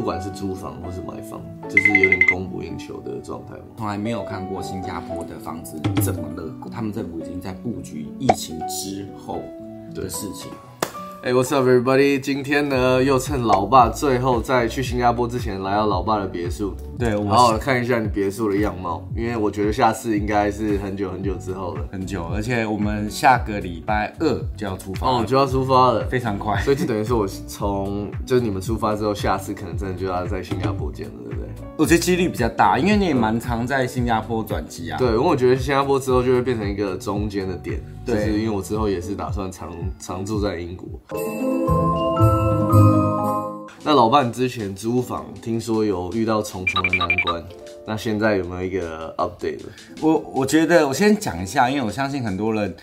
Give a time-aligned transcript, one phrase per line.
[0.00, 3.54] 不管是租房或是买房，就是有点供不应求的状态？
[3.76, 9.42] 从来没有看过新加坡的房子这么乐观，他们政府已经在布局疫情之后
[9.94, 10.50] 的事情。
[11.22, 12.18] 哎、w h a t s up everybody？
[12.18, 21.84] 今天呢，又趁老爸最后在去新加坡之前，来到老爸的别墅，对我好好看一下你别墅的样貌，因为我觉得下次应该是很久很久之后了。
[21.92, 26.58] 很久，而且我们下个礼拜二就要出发，哦，就要出发了，非常快。
[26.62, 31.50] 所以就等于说我从就是你们出发之后，下次可能真的就要在新加坡见了，对不对？
[31.76, 34.96] 我觉得几率比较大，因为你也蛮常在新加坡转机啊。
[34.96, 40.88] 对，因为我觉得新加坡之后就会变成一个中间的点，就是因为我之后也是打算常常住在英国。
[43.82, 47.42] 那老伴之前租房，听说有遇到重重的难关，
[47.86, 49.60] 那现在有没有一个 update？
[50.00, 52.74] 我我觉得我先讲一下，因为我相信很多人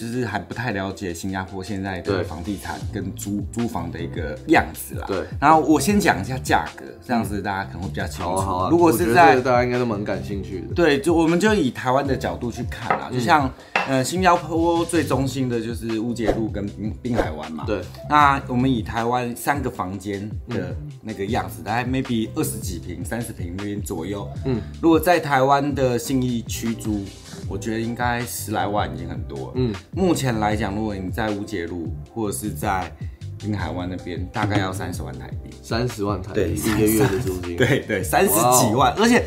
[0.00, 5.06] 就是还不太了解新加坡现在的房地产跟租租房的一个样子啦。
[5.06, 8.68] 对然后我先讲一下价格，这样子大家可能会比较清楚。
[8.70, 10.74] 如果是在大家应该都蛮感兴趣的。
[10.74, 13.52] 对，就我们就以台湾的角度去看啦，就像、
[13.86, 17.64] 呃新加坡最中心的就是乌节路跟滨滨海湾嘛。
[17.66, 24.26] 对，那我们以台湾三个房间的那个样子，大概 maybe 二十几平、三十平那边左右。
[24.46, 27.04] 嗯，如果在台湾的信义区租，
[27.48, 29.52] 我觉得应该十来万已经很多了。
[29.56, 32.90] 嗯，目前来讲，如果你在乌节路或者是在
[33.38, 35.50] 滨海湾那边，大概要三十万台币。
[35.62, 37.56] 三十万台币一个月的租金。
[37.56, 39.24] 对对，三十几万，而且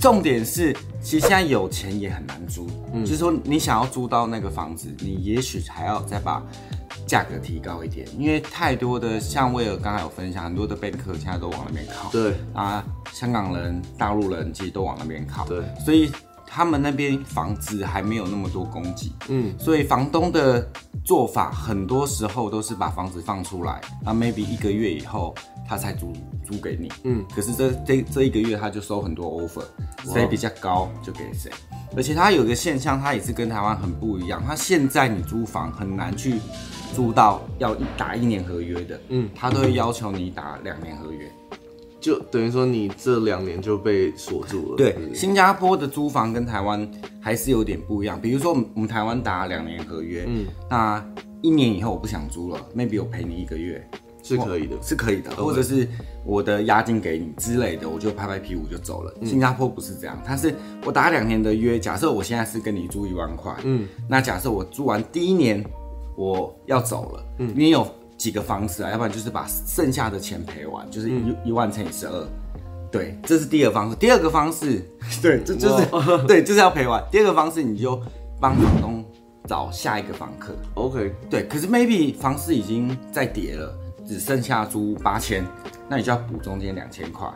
[0.00, 2.66] 重点是，其实现在有钱也很难租，
[3.00, 6.42] 就是说你想要租到那个房子，你也许还要再把
[7.06, 12.34] 价格提高一点，因为太多的像威尔刚才有分享，很多的贝克现在都往那边靠，对。
[12.52, 16.10] 啊，香港人、大陆人其实都往那边靠，对，所以
[16.54, 20.64] 他们那边房子还没有那么多供给，嗯，所以房东的
[21.04, 25.34] 做法很多时候都是把房子放出来，那 maybe 一个月以后
[25.68, 26.12] 他才租
[26.46, 29.64] 租给你，嗯，可是这这这一个月他就收很多 offer，
[30.04, 31.50] 谁比较高就给谁。
[31.96, 34.40] 而且他有一个现象，他也是跟台湾很不一样。
[34.46, 36.38] 他现在你租房很难去
[36.94, 41.28] 租到要一打一年合约的，嗯，他都会要求你打两年合约。
[42.04, 44.76] 就等于说你这两年就被锁住了。
[44.76, 46.86] 对新加坡的租房跟台湾
[47.18, 48.20] 还是有点不一样。
[48.20, 51.02] 比如说，我们台湾打两年合约，嗯，那
[51.40, 53.82] 一年以后我不想租了，maybe 我赔你一个月
[54.22, 54.76] 是可以的。
[54.82, 55.88] 是可以的，或者是
[56.26, 59.14] 我的押金给你之类的，我就拍拍屁股就走了。
[59.24, 60.54] 新加坡不是这样，它是
[60.84, 65.64] 我打两年的约，假设我现在是跟你租一万块，嗯，那假设我租完第一年
[66.18, 67.86] 我要走了，嗯，你有
[68.16, 68.90] 几个方式啊？
[68.90, 72.26] 要不然就是把剩下的钱赔完，就是一、一万乘以十二。
[72.90, 73.96] 对，这是第二个方式。
[73.96, 74.80] 第二个方式，
[75.20, 75.86] 对，这就是
[76.28, 77.02] 对，就是要赔完。
[77.10, 78.00] 第二个方式，你就
[78.40, 79.04] 帮房东
[79.48, 80.54] 找下一个房客。
[80.74, 83.76] OK，对，可是 maybe 房市已经在跌了，
[84.06, 85.44] 只剩下租八千，
[85.88, 87.28] 那你就要补中间两千块，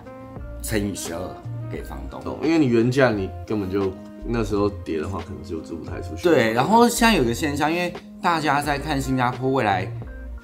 [0.63, 1.21] 乘以十二
[1.71, 2.21] 给房东。
[2.25, 3.93] 哦，因为你原价你根本就
[4.25, 6.23] 那时候跌的话，可能就租不太出去。
[6.23, 9.91] 对，然后现在有个现象，因为大家在看新加坡未来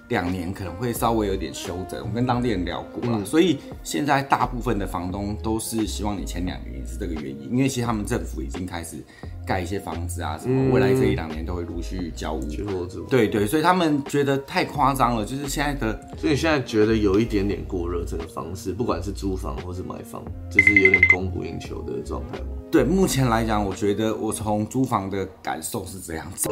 [0.09, 3.13] 两年可能会稍微有点修整，我跟当地人聊过嗯。
[3.13, 8.97] 了，所以现在大部分的房东都是希望你前两年，也是这个原因，因为其实他们政府已经开始
[9.47, 12.41] 盖一些房子啊，什么，未来这一两年都会陆续交屋。
[13.09, 22.47] 对对，所以他们觉得太夸张了，就是现在的所以现在觉得有一点点过热这个方式，不管是租房或是买房，就是有点供不应求的状态吗？
[22.71, 26.49] 对，目前来讲，我觉得我从租房的感受是这样子，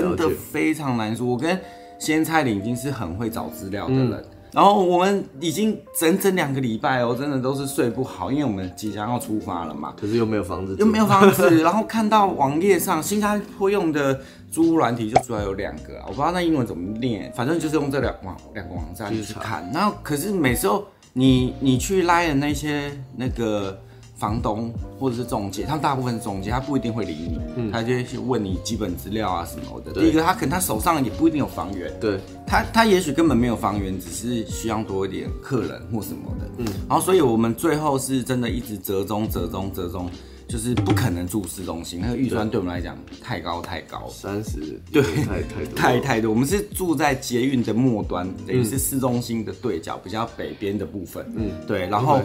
[0.00, 1.26] 真的非常难说。
[1.26, 1.58] 我跟
[1.98, 9.94] 先蔡岭已经是很会找资料的人，然后我们已经整整两个礼拜哦，真的都是睡不好，因为我们即将要出发了嘛。
[9.98, 19.68] 可是又没有房子，又没有房子， 然后看到网页上新加坡用的租屋软体就主要有两个啊，我不知道那英文怎么念，反正就是用这两网两个网站去看。
[19.72, 23.80] 然后可是每时候你你去拉的那些那个
[24.24, 29.92] 房东或者是中介，他们大部分是中介，他不一定会理你，他就会去问你基本资料啊什么的。
[29.92, 30.04] 对。
[30.04, 36.46] 第一个，他可能他手上也不一定有房源，对，他他也许根本没有房源，只是需要多一点客人或什么的。
[36.56, 40.08] 嗯，然后所以我们最后是真的一直折中、折中、折中，
[40.46, 44.08] 就是不可能住市中心，那个预算对我们来讲太高太高。
[44.10, 51.24] 三十对太太多太太多，我们是住在捷运的末端，等于是市中心的对角，比较北边的部分。
[51.34, 52.20] 嗯，对，然后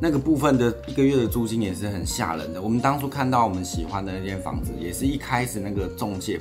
[0.00, 2.60] 那个部分的一个月的租金也是很吓人的。
[2.60, 6.40] 我们当初看到我们喜欢的那间房子，也是一开始那个中介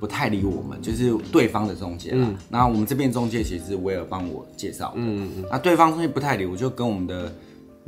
[0.00, 2.28] 不太理我们，就是对方的中介啦。
[2.48, 4.94] 那、我们这边中介其实是威尔帮我介绍的。
[4.96, 5.44] 嗯嗯。
[5.50, 7.32] 那对方中介不太理，我就跟我们的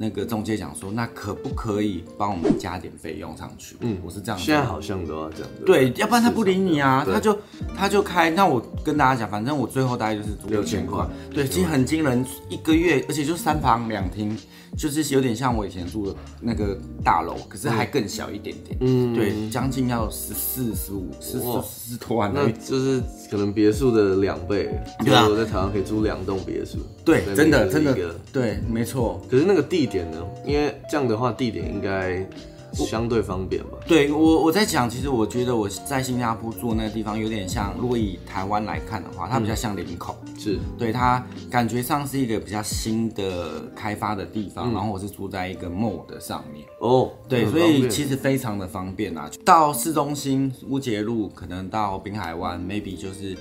[0.00, 3.76] 那个中介讲说，那可不可以帮我们加点费用上去？
[3.80, 4.38] 嗯，我是这样。
[4.38, 5.50] 现在好像都要这样。
[5.66, 7.36] 对，要不然他不理你啊，他就
[7.76, 8.30] 他就开。
[8.30, 14.38] 那我跟大家讲，反正我最后大概就是租6000千块对，其实很惊人，一个月，而且就三房两厅，
[14.76, 18.78] 就是有点像我以前住的那个大楼，可是还更小一点点。
[18.80, 22.48] 嗯对，将近要十四、十五、十哇四、十多万那。
[22.52, 24.70] 就是可能别墅的两倍。
[25.04, 26.78] 对啊我在台湾可以租两栋别墅。
[27.04, 29.20] 对，真的真的对，没错。
[29.28, 30.24] 可是那个地点呢？
[30.44, 32.24] 因为这样的话，地点应该
[32.72, 33.70] 相对方便吧？
[33.86, 40.16] 对我我在讲，其实我觉得我在新加坡住那个地方有点像，如果以台湾来看的话，它比较像林口。
[40.38, 49.28] 是，对它感觉上是一个比较新的开发的地方，然后我是住在一个 mall 的上面，哦，对，所以其实非常的方便啊。
[49.44, 53.36] 到市中心乌节路，可能到滨海湾，maybe 就是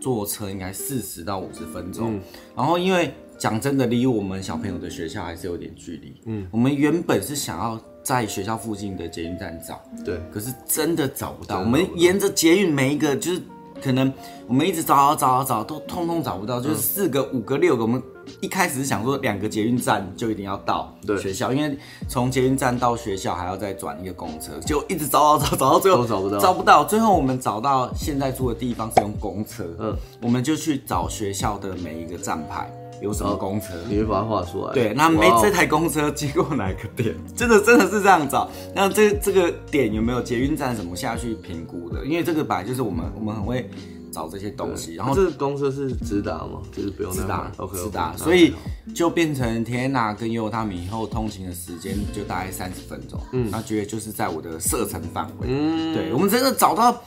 [0.00, 2.18] 坐车应该四十到五十分钟。
[2.56, 6.14] 然后因为讲真的，离我们小朋友的学校还是有点距离。
[6.26, 11.60] 嗯，我们原本是想要在学校附近的捷运站找，对，可是真的找不到。
[11.60, 13.42] 我们沿着捷运每一个就是
[13.82, 14.12] 可能
[14.46, 17.82] 我们一直找找找找，都通通找不到，就是四个、五个、六个。
[17.82, 18.02] 我们
[18.40, 21.78] 一开始是想说两个捷运站就一定要到对学校，因为
[22.08, 26.84] 从捷运站到学校还要再转一个公车，就一直找找找找到最后都找不到找不到。
[26.84, 32.70] 最后我们找到现在住的地方是用公车，嗯嗯，我们就去找学校的每一个站牌
[33.02, 34.72] 有什么公车，你会把它画出来。
[34.72, 37.14] 对，那没这台公车经过哪个点？
[37.36, 38.50] 真的真的是这样找。
[38.74, 42.04] 那这这个点有没有捷运站什么下去评估的？
[42.04, 43.68] 因为这个本来就是我们我们很会
[44.10, 46.62] 找这些东西，然后这个公车是直达吗？
[46.74, 48.54] 就是不用直达，OK，直达，所以
[48.94, 57.02] 就变成天娜跟悠悠他们以后通勤的时间就大概三十分钟，嗯，那觉得就是在我的射程范围，嗯，对我们真的找到。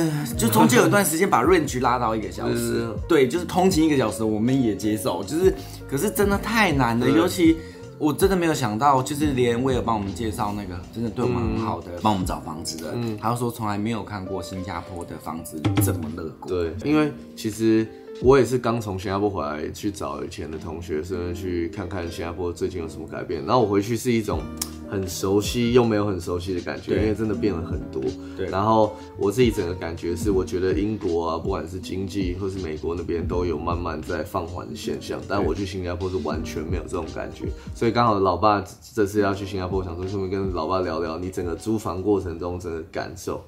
[0.00, 5.54] 嗯，就中间有一段时间把 range 拉到一个小时，对，就是通勤一个小时，我们也接受，就是，
[5.88, 7.56] 可是真的太难了，尤其
[7.98, 17.86] 我真的没有想到，就是连威尔帮我们介绍那个真的对我们很好的，帮我们找房子的，他就说从来没有看过新加坡的房子这么乐观，对，因为其实
[18.22, 23.44] 我也是刚从新加坡回来，去找以前的同学，甚至去看看新加坡最近有什么改变。
[23.44, 24.40] 然后我回去是一种
[24.90, 28.02] 很熟悉又没有很熟悉的感觉，因为真的变了很多。
[28.36, 37.44] 对然后我自己整个感觉是，我觉得英国啊，不管是经济或是美国那边都有慢慢在放缓的现象，但我去新加坡是完全没有这种感觉。
[37.74, 38.64] 所以刚好老爸
[38.94, 43.44] 这次要去新加坡，想说顺便跟老爸聊聊你整个租房过程中整个感受。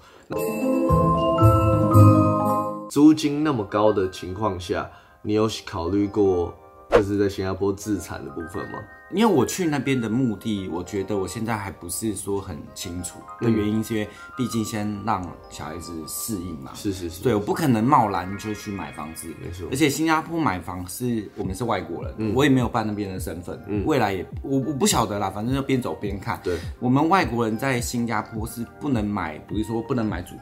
[2.88, 4.90] 租金那么高的情况下，
[5.23, 6.55] 你有考虑过
[6.90, 8.79] 就是在新加坡自产的部分吗？
[9.12, 16.72] 因为我去那边的目的，我觉得我现在还不是说很清楚的原因，是因为毕竟先让小孩子适应嘛。
[16.75, 19.66] 是是是，对，我不可能贸然就去买房子，没错。
[19.70, 26.38] 而且新加坡买房是我们是外国人，我也没有办那边的身份，未来也我我不晓得啦，反正就边走边看。
[26.44, 30.34] 对，我们外国人在新加坡是不能买，比如说不能买主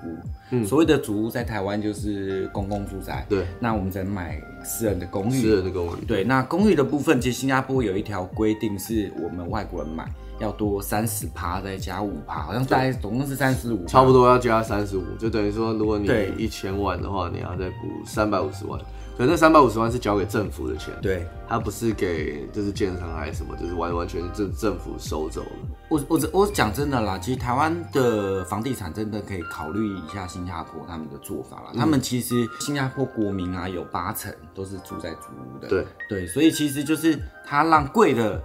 [0.51, 10.07] 屋，所谓的主屋在台湾就是公共住宅，对，那我们只能买私人的公寓，私人的公寓，对，那公寓的部分，其实新加坡有一条规定，是我们外国人买
[10.39, 16.33] 要多三十趴，再加五趴，好像大概总共是三十五，差不多要加三十五，就等于说，如果你对。
[16.37, 18.79] 一千万的话，你要再补三百五十万。
[19.17, 21.27] 可是那三百五十万是交给政府的钱，对。
[21.49, 25.51] 他不是给就是建商还是什么，就是完完全全政政府收走了。
[25.89, 31.71] 我我我讲真的啦，其实台湾的房地产真的可以考虑一下新加坡他们的做法啦。
[31.77, 35.69] 他们其实新加坡国民啊，有八成都是住在租屋的。
[35.69, 38.43] 对对，所以其实就是他让贵的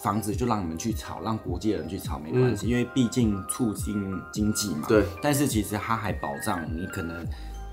[0.00, 4.86] 房子就让你们去炒，让国际人去炒没关系，因为毕竟促进经济嘛。
[4.86, 5.04] 对。
[5.20, 7.26] 但是其实它还保障你可能。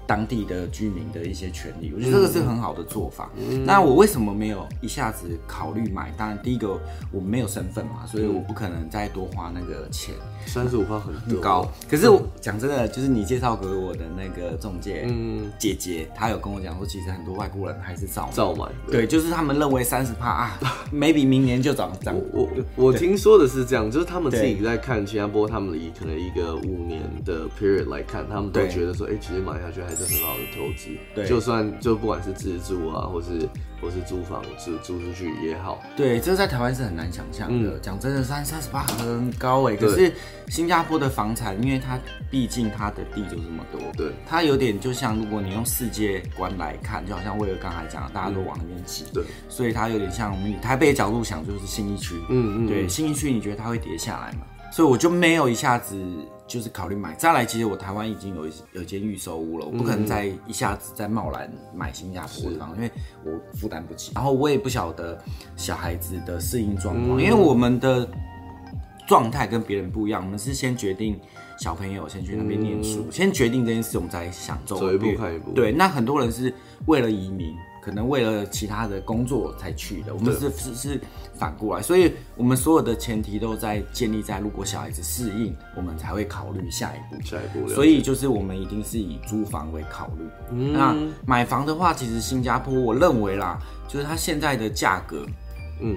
[0.08, 3.30] 当地的居民的一些权利，我觉得这个是很好的做法。
[3.66, 6.12] 那我为什么没有一下子考虑买？
[6.18, 6.80] 当然，第一个
[7.12, 10.16] 我没有身份嘛，所以我不可能再多花那个钱。
[10.46, 18.66] 三十五块很多高，可是我讲真的，就是你介绍给我的那个中介嗯，姐姐，她有跟我讲说，其实很多外国人还是照买照买。
[18.90, 20.60] 对，就是他们认为三十帕啊，
[20.94, 22.16] maybe 明年就涨涨。
[22.32, 22.48] 我
[22.78, 30.90] 我听说的是这样，就是他们自己对在看新加坡，他们以可能一个五年的 period 来看，他们都对觉得说，哎、其实买下去还是很好的投资。
[31.16, 31.28] 对。
[31.28, 33.48] 就算就不管是自住啊，或是
[33.82, 37.78] 或是租房租租出去也好，对，这在台湾是很难想象的。
[37.80, 40.12] 讲、真的，三三十八很高哎，可是
[40.48, 42.00] 新加坡的房产，因为它
[42.32, 54.40] 毕竟它的地就这么多，对，它有点就像如果你用世界观来看，就好像为了刚才讲的，大家都往那边挤，对，所以它有点像我们以台北的角度想，就是新一区，嗯嗯，对，新一区你觉得它会跌下来吗？
[54.72, 55.98] 所以我就没有一下子
[56.46, 57.14] 就是考虑买。
[57.16, 62.92] 再来，其实我台湾已经有一有一间预售屋了，我不可能再一下子再贸然买新加坡的房，因为
[63.24, 64.12] 我负担不起。
[64.16, 65.18] 然后我也不晓得
[65.56, 68.08] 小孩子的适应状况，因为我们的
[69.08, 71.20] 状态跟别人不一样，我们是先决定
[71.58, 75.52] 小朋友先去那边念书，先决定这件事，我们再想走走一步看一步。
[75.52, 76.54] 对，那很多人是
[76.86, 77.56] 为了移民。
[77.88, 81.02] 可能为了其他的工作才去的，我们是是是
[81.36, 87.22] 反过来，所以我们所有的前提都在建立在如果小孩子适应，我们才会考虑下一步。
[87.24, 90.28] 下一步，所以就是我们一定是以租房为考虑。
[90.52, 90.94] 嗯那
[91.26, 95.26] 买房的话，其实新加坡我认为啦，就是它现在的价格，
[95.82, 95.96] 嗯，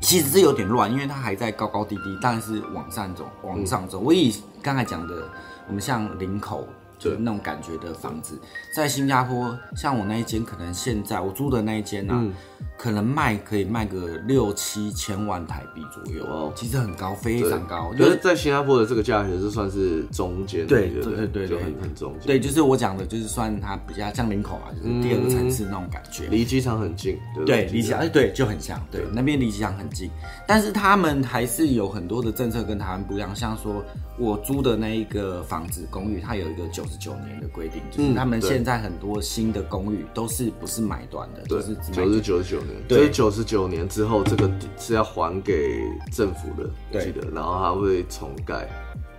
[0.00, 3.98] 其实是有点乱，因为它还在高高低低，但是往上走，往上走。
[3.98, 5.28] 我以刚才讲的，
[5.68, 6.66] 我们像林口。
[6.98, 8.38] 就那种感觉的房子，
[8.74, 12.32] 在新加坡，像我那一间，可能现在我租的那一间呢。
[12.78, 16.22] 可能卖可以卖个六七千万台币左右。
[16.26, 17.90] 哦，其实很高，非常高。
[17.94, 21.46] 觉得在新加坡的这个价格是算是中间，对对对？
[21.46, 22.26] 对，很很中间。
[22.26, 27.18] 对，就是我讲的，就是算它比较像林口啊，就是第二个城市那种感觉，离机场很近。
[27.46, 30.10] 对，离机场哎，对，就很像，对，那边离机场很近。
[30.46, 33.82] 但是他们还是有很多的政策跟台湾不一样，像说
[34.18, 42.62] 我租的那一个房子公寓，它有一个九十九年的规定，就是他们现在很多新的公寓都是不是买断的，就是九十九十九。
[42.88, 48.68] 所以九十九年之后，这个是要还给政府的，记得，然后还会重盖，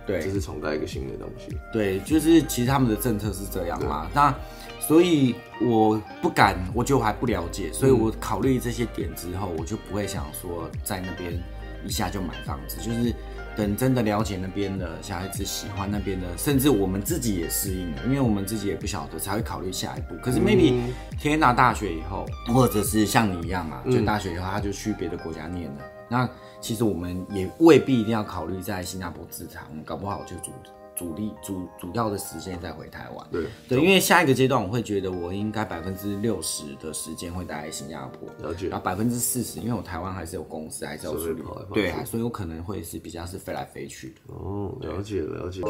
[0.06, 1.56] 对，就是重盖一个新的东西。
[1.72, 4.08] 对，就是其实他们的政策是这样嘛。
[4.14, 4.34] 那
[4.80, 11.38] 所以我不敢，我就还不了解，所以我考虑这些点之后，我就不会想说在那边
[11.84, 13.14] 一下就买房子，就是。
[13.58, 20.14] 等真的了解那边的小孩子喜欢那边的，甚至我们自己也适应了，因为我们自己也不晓得，才会考虑下一步。
[20.22, 20.80] 可是 maybe
[21.18, 22.24] 天拿大学以后，
[22.54, 30.52] 或者是像你一样嘛，就大学以后他就去别的国家念了，那其实我们也未必一定要考虑在新加坡自长，搞不好就主。
[30.98, 44.34] 主力主主要的时间再回台湾，对对，因为下一个阶段我会觉得我应该百分之六十的时间会待在新加坡，了解，然后百分之四十，因为我台湾还是有公司，还是要处理，对啊，所以我可能会是比较是飞来飞去的。
[44.34, 45.62] 哦，了解了解。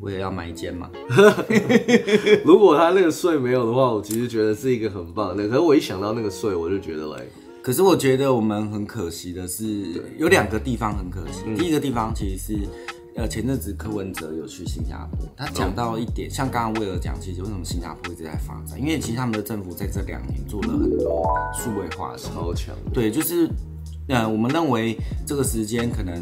[0.00, 0.90] 我也要买一间嘛。
[2.44, 5.46] 如果他那个税没有的话，我其实觉得是一个很棒的。
[5.46, 7.22] 可是我一想到那个税，我就觉得来。
[7.62, 11.44] 可是我觉得我们很可惜的是，有两个地方很可惜。
[11.56, 12.58] 第一个地方其实是，
[13.14, 18.80] 呃，前阵子柯文哲有去新加坡，他讲到一点，像刚刚威尔讲，其实为什么新加坡一直在发展？
[18.80, 22.74] 因为其实他们的政府在这两年做了很多数位化的超强。
[22.92, 23.48] 对，就是，
[24.08, 26.16] 呃，我们认为这个时间可能，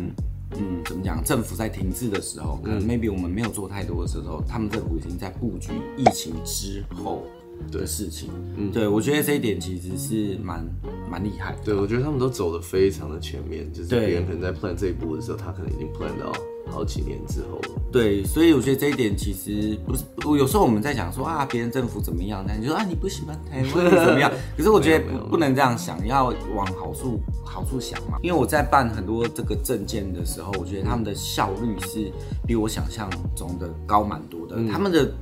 [0.58, 1.24] 嗯，怎么讲？
[1.24, 7.22] 政府在停滞的时候，可能 maybe 我们没有做太多的时候，他们政府已经在布局疫情之后。
[7.70, 10.64] 的事情，嗯，对我觉得这一点其实是蛮
[11.10, 11.56] 蛮厉害。
[11.64, 16.32] 对，我觉得他们都走的非常的前面，就是别人可能在 plan 这一步的时候，他可能已经 plan 到
[16.70, 17.80] 好几年之后了。
[17.92, 24.30] 对，所以我觉得这一点其实不是，我有时候我们在讲说啊，别人政府怎么样，那你说啊你不喜欢台湾怎么样？
[24.56, 28.18] 可是我觉得不能这样想，要往好处好处想嘛。
[28.22, 32.12] 因为我在办很多这个证件的时候，我觉得他们的效率是
[32.46, 35.12] 比我想象中的高蛮多的，他们的。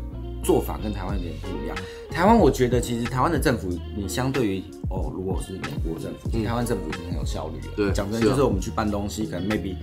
[0.43, 1.77] 做法跟台湾有点不一样。
[2.11, 7.73] 台湾我觉得其实台湾的政府，你相对于哦，如果是美国政府，台湾政府已经很有效率了。
[7.77, 9.77] 对，讲真就是我们去办东西，可能 maybe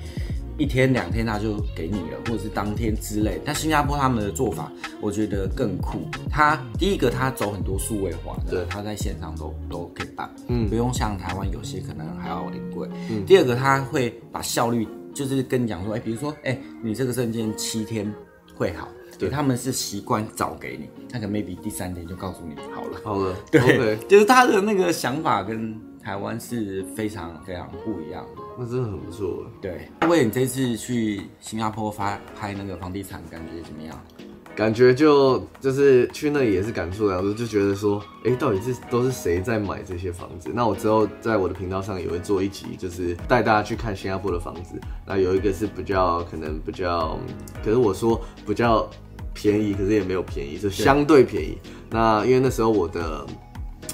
[0.58, 3.40] 一天两天他就给你了，或者是当天之类。
[3.46, 4.72] 但新加坡他们的做法，
[5.02, 6.00] 我觉得更酷。
[6.30, 12.90] 他第一个他走很多数位化的，他在线上都都可以办，嗯，不用像台湾有些可能还要临柜。
[13.10, 18.12] 嗯，第二个他会把效率，就是跟你讲说，哎，比如说，哎，你这个证件七天
[18.56, 18.88] 会好。
[19.17, 29.45] 对，他们是习惯早给你，他可能 maybe 第三天就告诉你好了，好了， 对，就是他的那个想法跟台湾是非常非常不一样的，那真的很不错。
[29.62, 34.00] 对，因为你这次去新加坡发拍那个房地产，感觉怎么样？
[34.55, 40.50] 感觉就就是去那里也是感触良多，就觉得说，哎，到底是都是谁在买这些房子？
[40.53, 44.79] 那我之后在我的频道上也会做一集，就是带大家去看新加坡的房子。
[45.05, 47.19] 那有一个是比较可能比较，
[47.65, 48.89] 可是我说比较
[49.36, 51.60] 便宜，可是也没有便宜，就相对便宜。
[51.92, 53.24] 那因为那时候我的。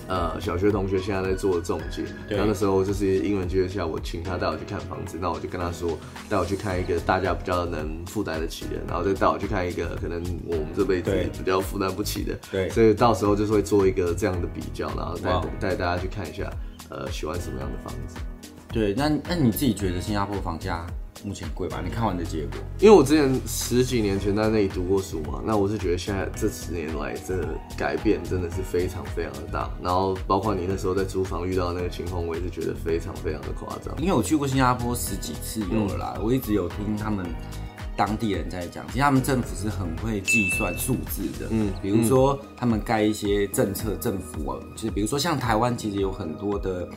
[0.08, 15.16] 呃，小学同学现在在做中介，然后那时候就是英文学校，我请他带我去看房子，那我就跟他说，带我去看一个大家比较能负担得起的，然后再带我去看一个可能我们这辈子比较负担不起的，对，所以到时候就是会做一个这样的比较，然后
[15.62, 16.50] 带带大家去看一下，
[16.90, 18.16] 呃，喜欢什么样的房子。
[18.70, 20.86] 对，那那你自己觉得新加坡房价
[21.24, 21.82] 目前贵吧？
[21.84, 27.48] 你看完的结果，因为我之前十几年前在那里读过书嘛，那我是觉得现在这十年来这
[27.78, 29.70] 改变真的是非常非常的大。
[29.84, 33.96] 然后包括你那时候在租房遇到那个情况，我也是觉得非常非常的夸张。
[34.00, 37.26] 因为我去过新加坡十几次有了啦，我一直有听他们
[37.96, 41.48] 当地人在讲，其实他们政府是很会计算数字的。
[41.52, 46.90] 嗯，比如说他们盖一些政策，政府啊，就是比如说像台湾其实有很多的。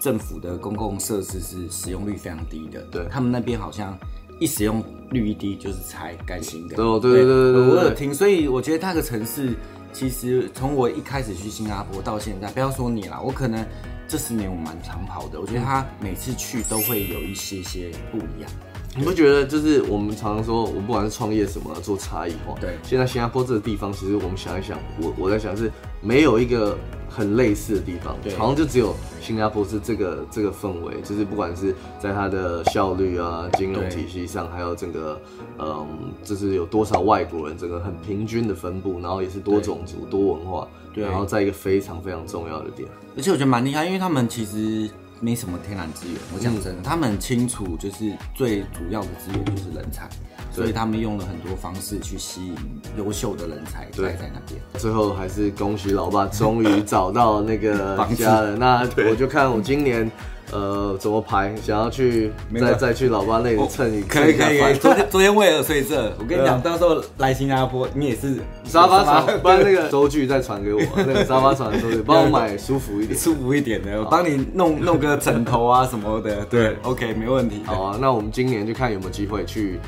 [0.00, 3.96] 政府的公共设施是使用率非常低的，对他们那边好像
[4.40, 6.82] 一使用率一低就是拆盖新的。
[6.82, 9.54] 哦，对对对对，我有听，所以我觉得那个城市
[9.92, 13.64] 其实从我一开始去新加坡到现在，不要说你啦，我可能
[14.08, 18.50] 这十年我蛮长跑的，我觉得他每次去都会有一些些不一样。
[18.96, 22.58] 你不觉得就是我们常常说，我们不管是创业什么，做差异化。
[22.60, 26.76] 对，现在新加坡这个地方，其实我们想一想，我我在想是没有一个
[27.10, 35.20] 很类似的地方，好像就只有新加坡是这个这个氛围，就是不管是在它的效率啊、金融体系上，还有整个
[35.58, 35.86] 嗯，
[36.22, 44.88] 就是有多少外国人，整个很平均的分布，然后也是多种族、多文化，对，然后在一个非常非常重要的点，而且我觉得蛮厉害，因为他们其实。
[45.20, 50.08] 没什么天然资源，我讲真的，他们很清楚，就是最主要的资源就是人才，
[50.50, 52.56] 所以他们用了很多方式去吸引
[52.96, 54.60] 优秀的人才待在那边。
[54.78, 58.56] 最后还是恭喜老爸，终于找到那个 房家了。
[58.56, 60.10] 那 我就看我今年。
[60.52, 61.54] 呃，怎么排？
[61.62, 64.74] 想要去再再去老爸那里蹭一可以可以可以。
[64.74, 76.44] 昨天昨天为了睡这，我跟你讲，到时候来新加坡，你也是沙发床，不然那个收据再传给我，那个沙发床的收据，帮我买舒服一点，舒服一点的，我帮你弄弄个枕头啊什么的。
[76.50, 77.62] 对，OK，没问题。
[77.64, 79.78] 好啊，那我们今年就看有没有机会去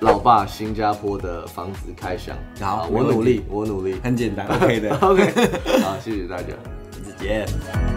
[0.00, 2.36] 老爸新加坡的房子开箱。
[2.60, 5.24] 好，我努力，我努力，很简单， OK 的，OK。
[5.82, 6.48] 好，谢谢大家，
[7.18, 7.93] 再见。